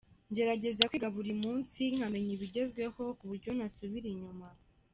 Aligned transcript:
Ngerageza 0.31 0.87
kwiga 0.89 1.09
buri 1.15 1.31
munsi 1.43 1.81
nkamenya 1.95 2.31
ibigezweho 2.37 3.03
ku 3.17 3.23
buryo 3.29 3.49
ntasubira 3.57 4.07
inyuma. 4.13 4.47